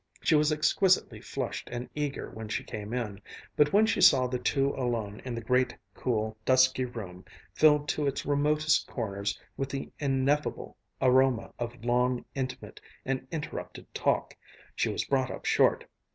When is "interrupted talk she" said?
13.29-14.89